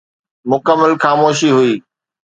[0.49, 1.73] مڪمل خاموشي هئي.